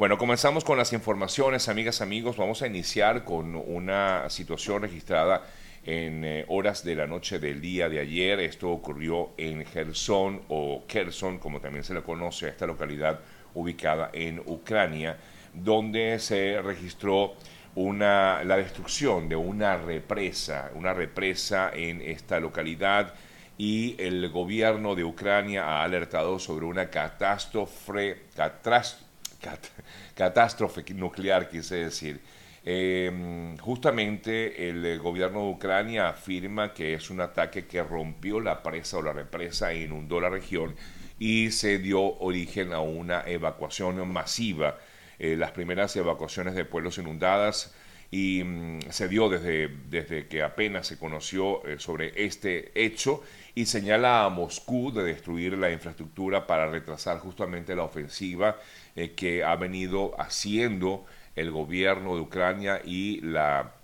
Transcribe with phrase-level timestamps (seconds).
[0.00, 2.38] Bueno, comenzamos con las informaciones, amigas, amigos.
[2.38, 5.42] Vamos a iniciar con una situación registrada
[5.84, 8.40] en eh, horas de la noche del día de ayer.
[8.40, 13.20] Esto ocurrió en Gerson o Kherson, como también se le conoce a esta localidad
[13.52, 15.18] ubicada en Ucrania,
[15.52, 17.34] donde se registró
[17.74, 23.12] una, la destrucción de una represa, una represa en esta localidad
[23.58, 29.09] y el gobierno de Ucrania ha alertado sobre una catástrofe, catástrofe
[30.14, 32.20] catástrofe nuclear, quise decir.
[32.62, 38.98] Em, justamente el gobierno de Ucrania afirma que es un ataque que rompió la presa
[38.98, 40.76] o la represa e inundó la región
[41.18, 44.78] y se dio origen a una evacuación masiva.
[45.18, 47.74] Eh, las primeras evacuaciones de pueblos inundadas
[48.10, 53.22] y mm, se dio desde, desde que apenas se conoció eh, sobre este hecho
[53.54, 58.56] y señala a Moscú de destruir la infraestructura para retrasar justamente la ofensiva
[58.96, 61.04] eh, que ha venido haciendo
[61.36, 63.74] el gobierno de Ucrania y la,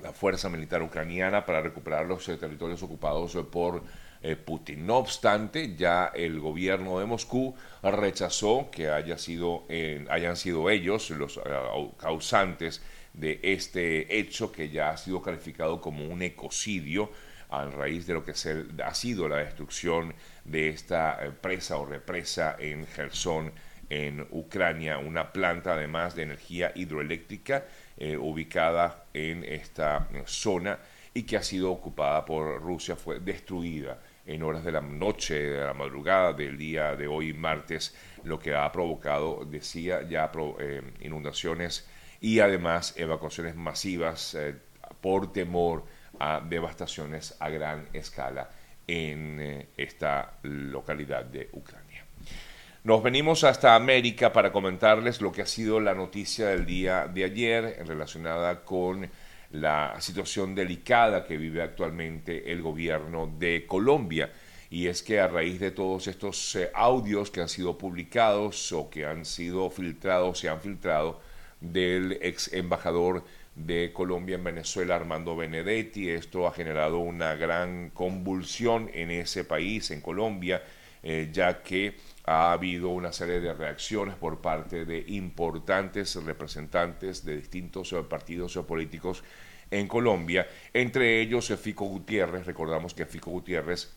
[0.00, 3.82] la fuerza militar ucraniana para recuperar los eh, territorios ocupados por
[4.44, 4.86] Putin.
[4.86, 9.64] No obstante, ya el gobierno de Moscú rechazó que haya sido,
[10.10, 11.40] hayan sido ellos los
[11.98, 12.80] causantes
[13.14, 17.10] de este hecho que ya ha sido calificado como un ecocidio
[17.52, 22.56] a raíz de lo que ha sido la destrucción de esta eh, presa o represa
[22.58, 23.52] en Gerson,
[23.90, 27.66] en Ucrania, una planta además de energía hidroeléctrica
[27.98, 30.78] eh, ubicada en esta eh, zona
[31.12, 35.60] y que ha sido ocupada por Rusia, fue destruida en horas de la noche, de
[35.60, 40.30] la madrugada del día de hoy, martes, lo que ha provocado, decía, ya
[41.00, 41.86] inundaciones
[42.22, 44.54] y además evacuaciones masivas eh,
[45.00, 45.84] por temor
[46.20, 48.48] a devastaciones a gran escala
[48.86, 52.04] en eh, esta localidad de Ucrania.
[52.84, 57.24] Nos venimos hasta América para comentarles lo que ha sido la noticia del día de
[57.24, 59.08] ayer relacionada con
[59.50, 64.32] la situación delicada que vive actualmente el gobierno de Colombia.
[64.70, 68.88] Y es que a raíz de todos estos eh, audios que han sido publicados o
[68.88, 71.20] que han sido filtrados, se han filtrado,
[71.62, 73.24] del ex embajador
[73.54, 76.10] de Colombia en Venezuela, Armando Benedetti.
[76.10, 80.62] Esto ha generado una gran convulsión en ese país, en Colombia,
[81.02, 87.36] eh, ya que ha habido una serie de reacciones por parte de importantes representantes de
[87.36, 89.22] distintos partidos políticos
[89.70, 92.46] en Colombia, entre ellos Fico Gutiérrez.
[92.46, 93.92] Recordamos que Fico Gutiérrez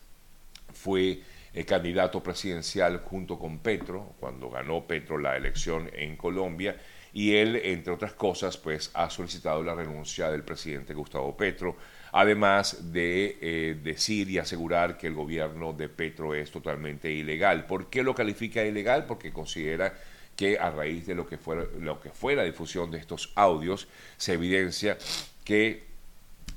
[0.73, 1.21] fue
[1.53, 6.75] eh, candidato presidencial junto con Petro, cuando ganó Petro la elección en Colombia
[7.15, 11.77] y él, entre otras cosas, pues ha solicitado la renuncia del presidente Gustavo Petro,
[12.11, 17.67] además de eh, decir y asegurar que el gobierno de Petro es totalmente ilegal.
[17.67, 19.05] ¿Por qué lo califica ilegal?
[19.05, 19.93] Porque considera
[20.35, 23.87] que a raíz de lo que fue, lo que fue la difusión de estos audios,
[24.17, 24.97] se evidencia
[25.45, 25.85] que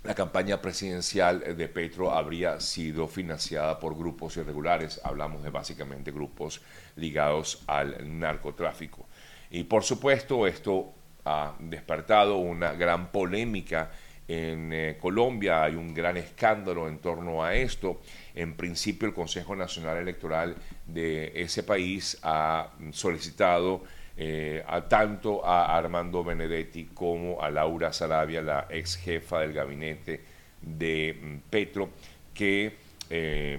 [0.02, 6.62] la campaña presidencial de Petro habría sido financiada por grupos irregulares, hablamos de básicamente grupos
[6.96, 9.07] ligados al narcotráfico.
[9.50, 10.92] Y por supuesto esto
[11.24, 13.90] ha despertado una gran polémica
[14.28, 18.02] en eh, Colombia, hay un gran escándalo en torno a esto.
[18.34, 20.54] En principio el Consejo Nacional Electoral
[20.86, 23.84] de ese país ha solicitado
[24.18, 30.20] eh, a tanto a Armando Benedetti como a Laura Sarabia, la ex jefa del gabinete
[30.60, 31.90] de mm, Petro,
[32.34, 32.76] que
[33.08, 33.58] eh,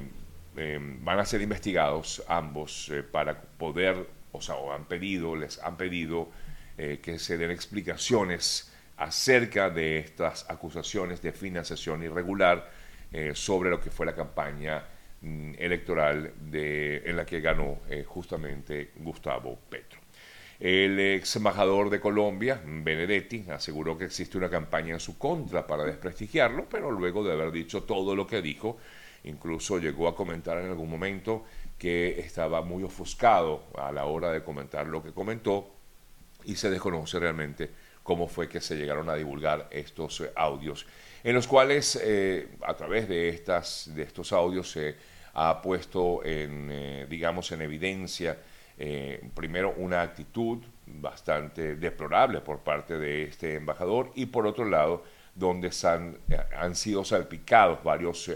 [1.01, 6.29] van a ser investigados ambos para poder o sea, han pedido, les han pedido
[6.77, 12.69] eh, que se den explicaciones acerca de estas acusaciones de financiación irregular
[13.11, 14.83] eh, sobre lo que fue la campaña
[15.21, 19.99] mm, electoral en la que ganó eh, justamente Gustavo Petro.
[20.59, 25.85] El ex embajador de Colombia, Benedetti, aseguró que existe una campaña en su contra para
[25.85, 28.77] desprestigiarlo, pero luego de haber dicho todo lo que dijo,
[29.23, 31.45] incluso llegó a comentar en algún momento
[31.79, 35.71] que estaba muy ofuscado a la hora de comentar lo que comentó
[36.43, 37.69] y se desconoce realmente
[38.03, 40.85] cómo fue que se llegaron a divulgar estos eh, audios,
[41.23, 44.95] en los cuales eh, a través de, estas, de estos audios se
[45.33, 48.37] ha puesto en, eh, digamos, en evidencia
[49.35, 55.03] primero una actitud bastante deplorable por parte de este embajador y por otro lado
[55.35, 56.17] donde han,
[56.57, 58.31] han sido salpicados varios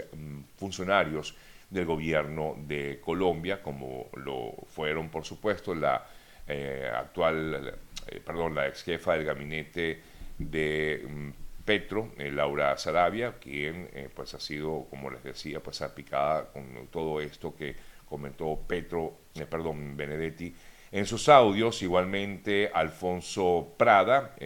[0.58, 1.34] funcionarios
[1.70, 6.06] del gobierno de Colombia, como lo fueron, por supuesto, la
[6.46, 10.00] eh, actual, eh, perdón, la ex jefa del gabinete
[10.38, 11.30] de mm,
[11.64, 17.20] Petro, eh, Laura Sarabia, quien pues ha sido, como les decía, pues aplicada con todo
[17.20, 17.74] esto que
[18.04, 19.14] comentó Petro,
[19.48, 20.54] perdón, Benedetti
[20.92, 24.36] En sus audios, igualmente, Alfonso Prada,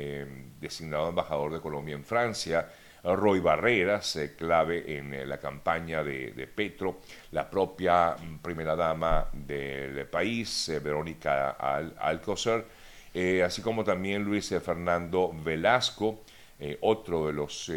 [0.61, 2.69] designado embajador de Colombia en Francia,
[3.03, 7.01] Roy Barreras, eh, clave en eh, la campaña de, Petro,
[7.33, 11.51] la propia mm, primera dama del país, Verónica
[11.99, 12.65] Alcocer,
[13.45, 16.23] así como también Luis Fernando Velasco,
[16.83, 17.73] otro de los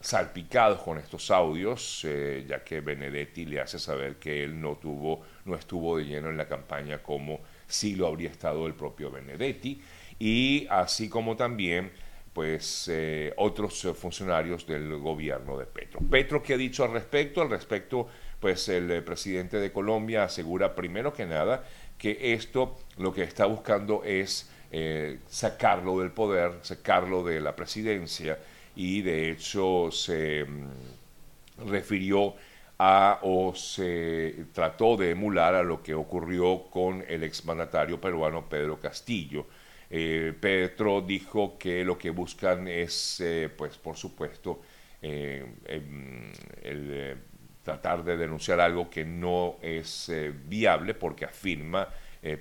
[0.00, 2.06] salpicados con estos audios,
[2.46, 6.36] ya que Benedetti le hace saber que él no tuvo, no estuvo de lleno en
[6.36, 9.82] la campaña como sí lo habría estado el propio Benedetti,
[10.18, 11.90] y así como también
[12.34, 16.00] pues eh, otros funcionarios del gobierno de Petro.
[16.10, 17.40] Petro, ¿qué ha dicho al respecto?
[17.40, 18.08] Al respecto,
[18.40, 21.64] pues el eh, presidente de Colombia asegura primero que nada
[21.96, 28.38] que esto lo que está buscando es eh, sacarlo del poder, sacarlo de la presidencia
[28.74, 32.34] y de hecho se mm, refirió
[32.78, 38.80] a o se trató de emular a lo que ocurrió con el exmandatario peruano Pedro
[38.80, 39.46] Castillo.
[39.90, 44.60] Eh, Petro dijo que lo que buscan es, eh, pues por supuesto,
[45.00, 46.32] eh, em,
[46.62, 47.16] el,
[47.62, 50.12] tratar de denunciar algo que no es
[50.46, 51.88] viable porque afirma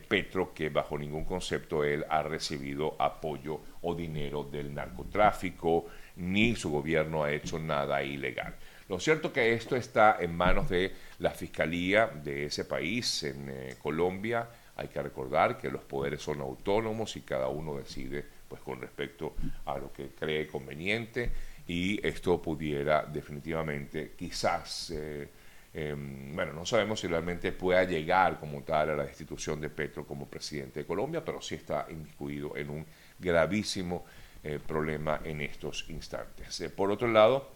[0.08, 5.88] Petro que bajo ningún concepto él ha recibido apoyo o dinero del narcotráfico,
[6.18, 8.56] ni su gobierno ha hecho nada ilegal.
[8.90, 13.76] Lo cierto que esto está en manos de la Fiscalía de ese país, en eh,
[13.82, 14.48] Colombia.
[14.76, 19.36] Hay que recordar que los poderes son autónomos y cada uno decide pues, con respecto
[19.66, 21.32] a lo que cree conveniente
[21.68, 24.92] y esto pudiera definitivamente quizás...
[24.92, 25.28] Eh,
[25.74, 30.06] em, bueno, no sabemos si realmente pueda llegar como tal a la destitución de Petro
[30.06, 32.86] como presidente de Colombia, pero sí está inmiscuido en un
[33.18, 34.06] gravísimo
[34.44, 36.64] eh, problema en estos instantes.
[36.76, 37.50] por otro lado,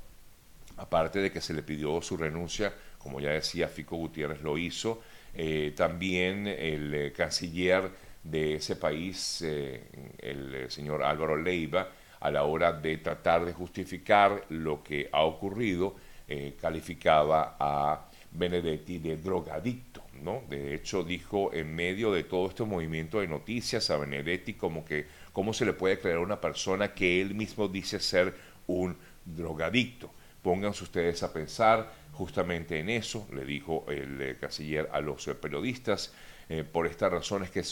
[0.77, 5.01] aparte de que se le pidió su renuncia, como ya decía, Fico Gutiérrez lo hizo,
[5.39, 7.91] eh, también el eh, canciller
[8.23, 9.83] de ese país, eh,
[10.17, 11.89] el señor Álvaro Leiva,
[12.19, 15.95] a la hora de tratar de justificar lo que ha ocurrido,
[16.59, 20.01] calificaba a Benedetti de drogadicto.
[20.23, 20.41] ¿no?
[20.49, 25.05] De hecho, dijo en medio de todo este movimiento de noticias a Benedetti como que
[25.31, 28.33] cómo se le puede creer a una persona que él mismo dice ser
[28.65, 30.11] un drogadicto.
[30.47, 35.35] Pónganse ustedes a pensar justamente en eso, le dijo el eh, canciller a los eh,
[35.35, 36.13] periodistas,
[36.47, 37.63] eh, por estas razones que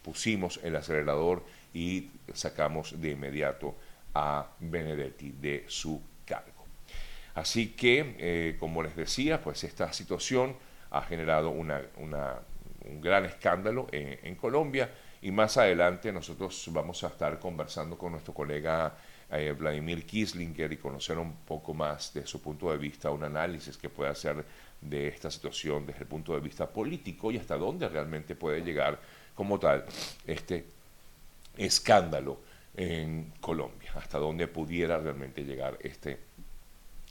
[0.00, 1.44] pusimos el acelerador
[1.74, 3.76] y sacamos de inmediato
[4.14, 6.64] a Benedetti de su cargo.
[7.34, 10.56] Así que, como les decía, pues esta situación
[10.90, 11.70] ha generado un
[13.02, 14.90] gran escándalo en Colombia
[15.20, 18.96] y más adelante nosotros vamos a estar conversando con nuestro colega
[19.30, 23.76] eh, Vladimir Kislinger y conocer un poco más de su punto de vista, un análisis
[23.76, 24.44] que puede hacer
[24.80, 28.98] de esta situación desde el punto de vista político y hasta dónde realmente puede llegar
[29.34, 29.84] como tal
[30.26, 30.66] este
[31.56, 32.40] escándalo
[32.76, 36.18] en Colombia, hasta dónde pudiera realmente llegar este,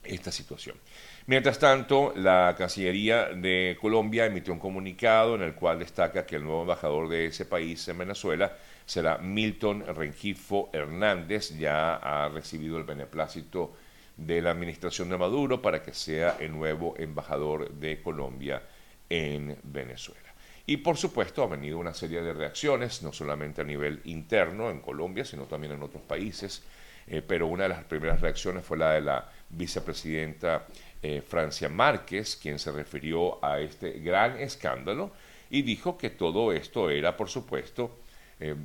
[0.08, 0.78] esta situación.
[1.26, 6.44] Mientras tanto, la Cancillería de Colombia emitió un comunicado en el cual destaca que el
[6.44, 8.56] nuevo embajador de ese país en Venezuela
[8.86, 13.74] será Milton Rengifo Hernández, ya ha recibido el beneplácito
[14.16, 18.64] de la administración de Maduro para que sea el nuevo embajador de Colombia
[19.10, 20.22] en Venezuela.
[20.66, 24.82] Y por supuesto ha venido una serie de reacciones, no solamente a nivel interno en
[24.82, 26.64] Colombia, sino también en otros países,
[27.08, 30.66] eh, pero una de las primeras reacciones fue la de la vicepresidenta
[31.02, 35.12] eh, Francia Márquez, quien se refirió a este gran escándalo
[35.50, 38.00] y dijo que todo esto era, por supuesto,
[38.40, 38.56] eh,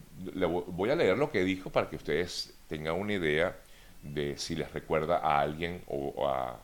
[0.67, 3.57] voy a leer lo que dijo para que ustedes tengan una idea
[4.03, 6.59] de si les recuerda a alguien o, a,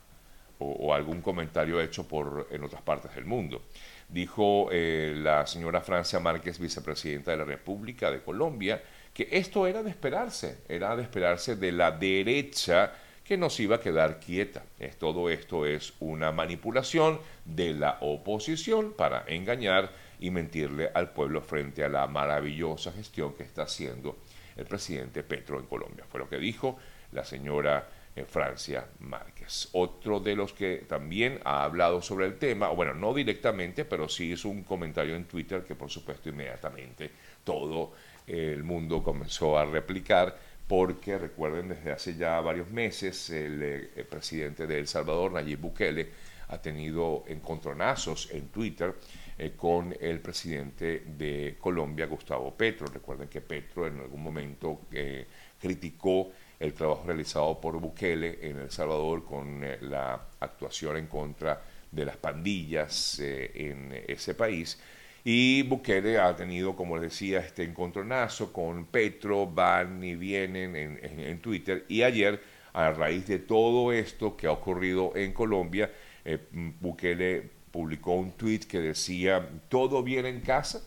[0.92, 3.62] algún comentario hecho por, en otras partes del mundo.
[4.08, 8.82] Dijo la señora Francia Márquez, vicepresidenta de la República de Colombia,
[9.18, 12.92] que esto era de esperarse, era de esperarse de la derecha
[13.24, 14.62] que nos iba a quedar quieta.
[14.96, 21.82] todo esto es una manipulación de la oposición para engañar y mentirle al pueblo frente
[21.82, 24.18] a la maravillosa gestión que está haciendo
[24.56, 26.04] el presidente Petro en Colombia.
[26.08, 26.78] Fue lo que dijo
[27.10, 29.68] la señora eh, Francia Márquez.
[29.72, 34.30] Otro de los que también ha hablado sobre el tema, bueno, no directamente, pero sí
[34.30, 37.10] hizo un comentario en Twitter que por supuesto inmediatamente
[37.42, 37.92] todo
[38.28, 44.66] el mundo comenzó a replicar, porque recuerden, desde hace ya varios meses el, eh, presidente
[44.66, 46.08] de El Salvador, Nayib Bukele,
[46.48, 48.94] ha tenido encontronazos en Twitter
[49.38, 52.86] eh, con el presidente de Colombia, Gustavo Petro.
[52.86, 55.26] Recuerden que Petro en algún momento eh,
[55.58, 56.30] criticó
[56.60, 62.16] el trabajo realizado por Bukele en El Salvador con la actuación en contra de las
[62.16, 64.78] pandillas en ese país
[65.24, 71.40] Y Bukele ha tenido, como les decía, este encontronazo con Petro, van y vienen en,
[71.40, 71.84] Twitter.
[71.88, 72.40] Y ayer,
[72.72, 75.90] a raíz de todo esto que ha ocurrido en Colombia,
[76.24, 76.38] eh,
[76.80, 80.80] Bukele publicó un tweet que decía, ¿todo bien en casa?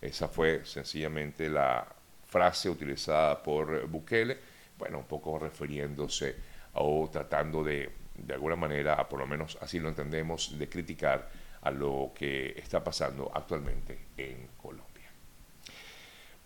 [0.00, 1.86] Esa fue sencillamente la
[2.26, 4.36] frase utilizada por Bukele,
[4.78, 6.34] bueno, un poco refiriéndose
[6.74, 11.30] o tratando de, de alguna manera, por lo menos así lo entendemos, de criticar
[11.64, 14.84] a lo que está pasando actualmente en Colombia.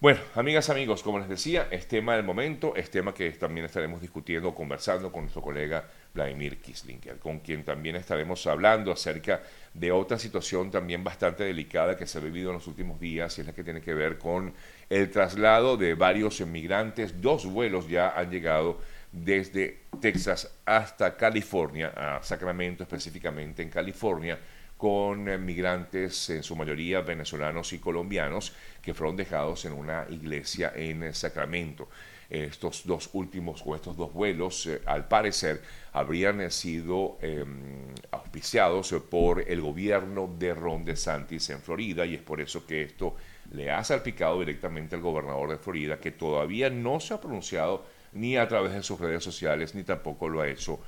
[0.01, 4.01] Bueno, amigas, amigos, como les decía, es tema del momento, es tema que también estaremos
[4.01, 9.43] discutiendo, conversando con nuestro colega Vladimir Kislinger, con quien también estaremos hablando acerca
[9.75, 13.41] de otra situación también bastante delicada que se ha vivido en los últimos días y
[13.41, 14.55] es la que tiene que ver con
[14.89, 17.21] el traslado de varios inmigrantes.
[17.21, 18.79] Dos vuelos ya han llegado
[19.11, 24.39] desde Texas hasta California, a Sacramento específicamente en California,
[24.78, 31.12] con migrantes, en su mayoría venezolanos y colombianos, que fueron dejados en una iglesia en
[31.12, 31.88] Sacramento.
[32.30, 39.40] Estos dos últimos o estos dos vuelos, eh, al parecer, habrían sido em, auspiciados por
[39.40, 43.16] el gobierno de Ron DeSantis en Florida y es por eso que esto
[43.50, 48.37] le ha salpicado directamente al gobernador de Florida, que todavía no se ha pronunciado ni
[48.37, 50.80] a través de sus redes sociales, ni tampoco lo ha hecho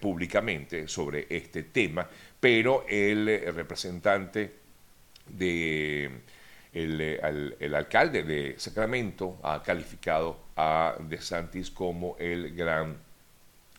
[0.00, 2.08] públicamente sobre este tema,
[2.40, 4.52] pero el eh, representante
[5.26, 6.10] de
[6.72, 12.96] eh, el, alcalde de Sacramento ha calificado a DeSantis como el gran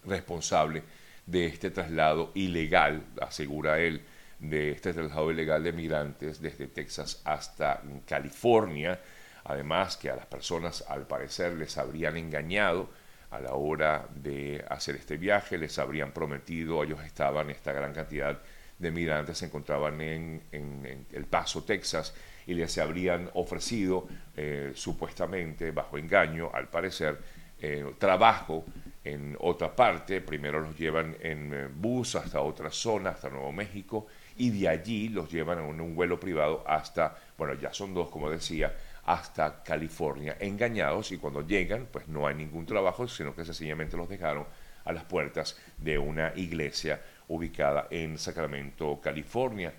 [0.05, 0.83] responsable
[1.25, 4.01] de este traslado ilegal, asegura él,
[4.39, 8.99] de este traslado ilegal de migrantes desde Texas hasta California.
[9.43, 12.89] Además que a las personas al parecer les habrían engañado
[13.31, 18.39] a la hora de hacer este viaje, les habrían prometido, ellos estaban, esta gran cantidad
[18.79, 22.15] de migrantes se encontraban en, El Paso, Texas,
[22.47, 27.19] y les habrían ofrecido, eh, supuestamente, bajo engaño, al parecer,
[27.61, 28.65] eh, trabajo
[29.03, 30.21] en otra parte.
[30.21, 34.07] Primero los llevan en eh, bus hasta otra zona, hasta Nuevo México,
[34.37, 38.29] y de allí los llevan en un vuelo privado hasta, bueno, ya son dos, como
[38.29, 38.73] decía,
[39.09, 44.07] hasta California, engañados y cuando llegan, pues no hay ningún trabajo, sino que sencillamente los
[44.07, 44.45] dejaron
[44.85, 49.73] a las puertas de una iglesia ubicada en Sacramento, California.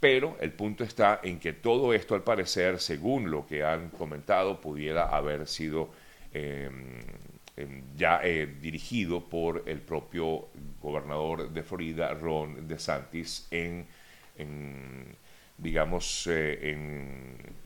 [0.00, 4.58] Pero el punto está en que todo esto, al parecer, según lo que han comentado,
[4.58, 5.90] pudiera haber sido
[6.32, 6.98] em,
[7.58, 10.48] em, ya eh, dirigido por el propio
[10.80, 13.86] gobernador de Florida, Ron DeSantis, en,
[15.58, 17.62] digamos, eh, en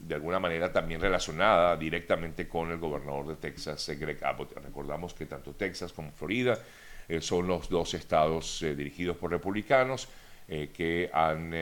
[0.00, 4.52] de alguna manera también relacionada directamente con el gobernador de Texas, eh, Greg Abbott.
[4.56, 6.58] Recordamos que tanto Texas como Florida
[7.08, 10.08] eh, son los dos estados eh, dirigidos por republicanos
[10.74, 11.54] que han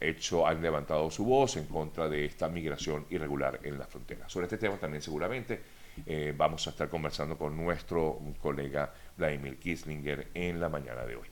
[0.00, 4.28] hecho, han levantado su voz en contra de esta migración irregular en la frontera.
[4.28, 5.60] Sobre este tema también seguramente
[6.36, 11.28] vamos a estar conversando con nuestro colega Vladimir Kislinger en la mañana de hoy.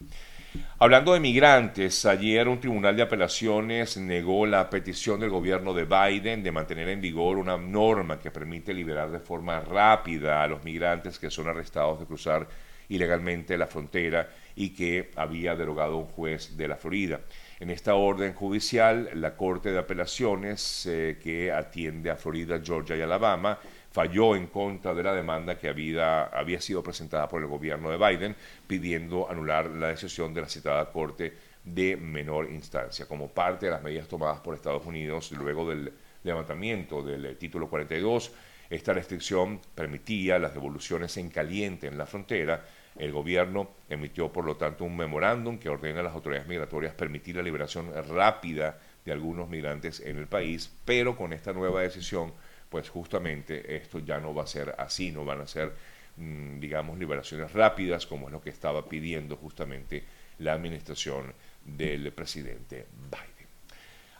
[0.78, 6.42] Hablando de migrantes, ayer un tribunal de apelaciones negó la petición del gobierno de Biden
[6.42, 11.18] de mantener en vigor una norma que permite liberar de forma rápida a los migrantes
[11.18, 12.48] que son arrestados de cruzar
[12.88, 17.20] ilegalmente la frontera y que había derogado un juez de la Florida.
[17.60, 23.02] En esta orden judicial, la Corte de Apelaciones eh, que atiende a Florida, Georgia y
[23.02, 23.58] Alabama
[23.92, 27.96] falló en contra de la demanda que había, había sido presentada por el gobierno de
[27.96, 33.06] Biden pidiendo anular la decisión de la citada Corte de menor instancia.
[33.06, 35.92] Como parte de las medidas tomadas por Estados Unidos luego del
[36.22, 38.32] levantamiento del título 42,
[38.70, 42.64] esta restricción permitía las devoluciones en caliente en la frontera.
[42.96, 47.36] El gobierno emitió, por lo tanto, un memorándum que ordena a las autoridades migratorias permitir
[47.36, 52.32] la liberación rápida de algunos migrantes en el país, pero con esta nueva decisión
[52.70, 55.72] pues justamente esto ya no va a ser así, no van a ser,
[56.16, 60.04] mm, digamos, liberaciones rápidas, como es lo que estaba pidiendo justamente
[60.38, 61.34] la administración
[61.64, 63.40] del presidente Biden.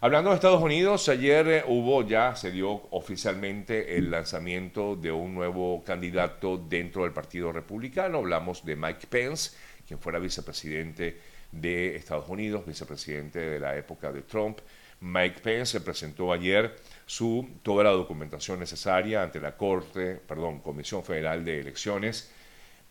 [0.03, 5.35] Hablando de Estados Unidos, ayer eh, hubo ya, se dio oficialmente el lanzamiento de un
[5.35, 8.19] nuevo candidato dentro del Partido Republicano.
[8.19, 11.21] Hablamos de Mike Pence, quien fuera vicepresidente
[11.53, 14.61] de Estados Unidos, vicepresidente de la época de Trump.
[15.01, 16.77] Mike Pence se presentó ayer
[17.07, 22.31] su, toda la documentación necesaria ante la Corte, perdón, Comisión Federal de Elecciones,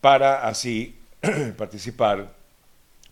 [0.01, 0.97] para así
[1.57, 2.33] participar,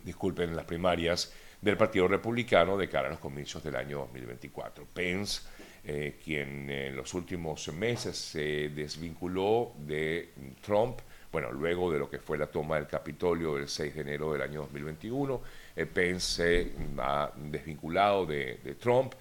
[0.03, 4.85] disculpen, en las primarias del Partido Republicano de cara a los comicios del año 2024.
[4.93, 5.41] Pence,
[5.83, 10.99] eh, quien en los últimos meses se desvinculó de Trump,
[11.31, 14.41] bueno, luego de lo que fue la toma del Capitolio el 6 de enero del
[14.41, 15.41] año 2021,
[15.75, 19.13] eh, Pence se ha desvinculado de, Trump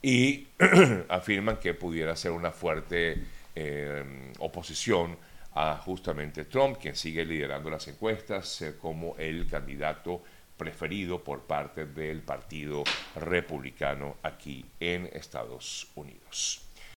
[0.00, 0.48] y
[1.08, 3.22] afirman que pudiera ser una fuerte
[3.54, 5.16] eh, oposición
[5.54, 10.22] a justamente Trump, quien sigue liderando las encuestas eh, como el candidato
[10.56, 12.84] preferido por parte del Partido
[13.16, 16.71] Republicano aquí en Estados Unidos.